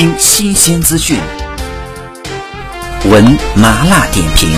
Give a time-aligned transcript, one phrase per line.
[0.00, 1.18] 听新鲜资讯，
[3.10, 3.22] 闻
[3.54, 4.48] 麻辣点评，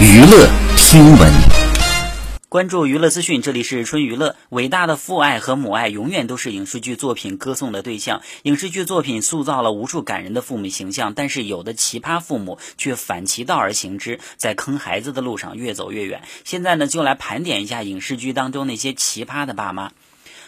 [0.00, 1.32] 娱乐听闻。
[2.48, 4.34] 关注娱乐资讯，这里是春娱乐。
[4.48, 8.22] 伟大的父爱和母爱永远都是影视剧作品歌颂的对象。
[8.42, 16.22] 影视剧作品塑造了无数感人的父母形象，但是有的奇葩父母却反其道而行之，在坑孩子的路上越走越远。
[16.42, 19.92] 现在呢，就来盘点一下影视剧当中那些奇葩的爸妈。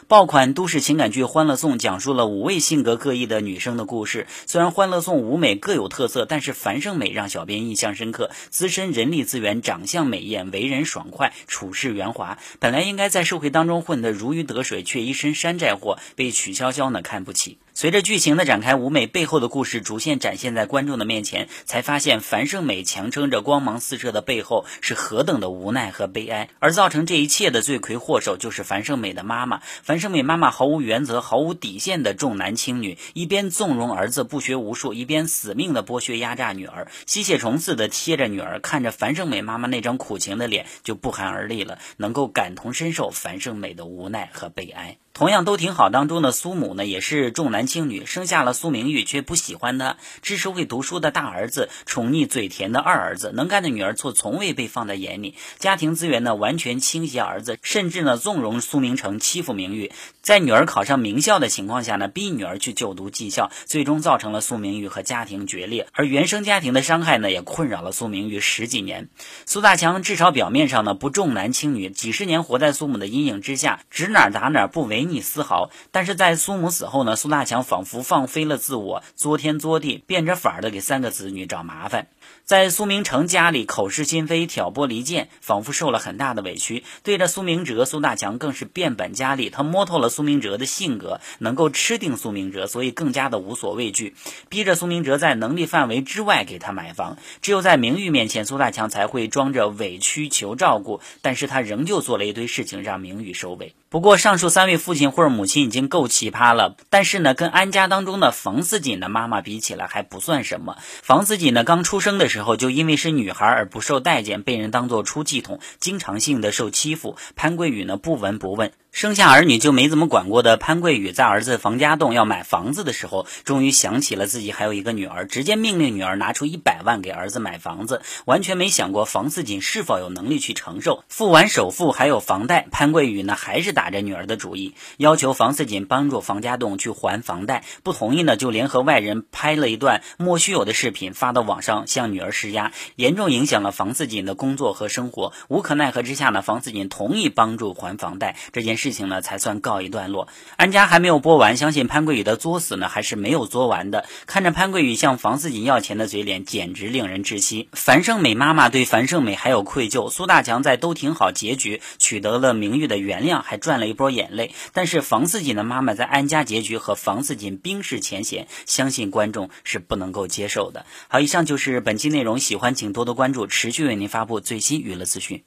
[0.09, 4.29] 爆款都市情感剧《欢乐颂》讲述了五位性格各异的女生的故事。
[4.47, 8.31] 虽然《欢乐颂》舞美各有特色，但是樊胜美让小编印象深刻。
[8.49, 12.39] 资深人力资源，长相美艳，为人爽快，处事圆滑。
[12.61, 17.59] 本来应该在社会当中混得如鱼得水，却一身山寨货，被曲筱绡呢看不起。
[17.77, 26.49] 随着剧情的展开，舞美背后的故事逐渐展现在观众的面前，才发现樊胜美强撑着光芒四射的背后是何等的无奈和悲哀。
[26.59, 29.61] 而造成这一切的罪魁祸首就是樊胜美的妈妈。
[29.83, 38.59] 樊胜美妈妈毫无原则、毫无底线的重男轻女，一边纵容儿子不学无术，一边死命的剥削压榨女儿，吸血虫似的贴着女儿。
[38.59, 44.97] 看着樊胜美妈妈那张苦情的脸，就不寒而栗了，能够感同身受樊胜美的无奈和悲哀。
[45.17, 45.89] 同样都挺好。
[45.89, 49.97] 当中的苏母呢，也是重男轻女，生下了苏明玉，却不喜欢他。
[50.21, 55.35] 支持会读书的大儿子，宠溺嘴甜的二儿子，能干的女儿却从未被放在眼里。
[55.59, 59.91] 家庭资源呢，完全倾斜儿子，甚至呢，纵容苏明成欺负明玉。
[60.27, 65.87] 在女儿考上名校的情况下呢，逼女儿去就读技校，最终造成了苏明玉和家庭决裂。
[65.93, 69.09] 而原生家庭的伤害呢，也困扰了苏明玉十几年。
[69.45, 75.71] 苏大强至少表面上呢，不重男轻女，几十年活在苏母的阴影之下，指哪打哪，不违逆丝毫。
[75.93, 82.09] 但是在苏母死后呢，苏大强仿佛放飞了自我，作天作地，变着法儿的给三个子女找麻烦。
[82.43, 86.83] 在苏明成家里口是心非、挑拨离间，仿佛受了很大的委屈。
[87.05, 89.51] 对着苏明哲，苏大强更是变本加厉。
[89.51, 94.15] 他摸透了苏明哲的性格，能够吃定苏明哲，所以更加的无所畏惧，
[94.49, 97.19] 逼着苏明哲在能力范围之外给他买房。
[97.43, 103.75] 只有在明玉面前，苏大强才会装着委屈求照顾，但是他仍旧做了一堆事情让明玉收尾。
[103.91, 110.79] 不过上述三位父亲或者母亲已经够奇葩了，但是呢，跟安家当中的房思锦的妈妈比起来还不算什么。
[110.81, 117.17] 房思锦呢，刚出生的时候就因为是女孩而不受待见，被人当做出气筒，经常性的受欺负。
[117.37, 118.73] 潘桂宇呢，不闻不问。
[118.97, 131.05] 生下儿女就没怎么管过的潘桂宇，在儿子房家栋要买房子的时候，终于想起了自己还有一个女儿，直接命令女儿拿出一百万给儿子买房子，完全没想过房似锦是否有能力去承受。
[131.11, 145.35] 付完首付还有房贷，潘桂宇呢还是打着女儿的主意，要求房似锦帮助房家栋去还房贷，不同意呢就联合外人拍了一段莫须有的视频发到网上向女儿施压，严重影响了房似锦的工作和生活。
[145.49, 148.86] 无可奈何之下呢，房似锦同意帮助还房贷这件事。
[148.87, 154.05] 事情呢才算告一段落，安家还没有播完，相信潘桂宇的作死呢还是没有作完的。
[154.27, 157.69] 看着潘桂宇向房似锦要钱的嘴脸，简直令人窒息。
[157.73, 164.55] 樊胜美妈妈对樊胜美还有愧疚，苏大强在都挺好结局取得了名誉的原谅，还赚了一波眼泪。
[164.73, 170.87] 但是房似锦的妈妈在安家结局和房似锦冰释前嫌，相信观众是不能够接受的。
[171.09, 175.43] 好，以上就是本期内容，喜欢请多多关注，持续为您发布最新娱乐资讯。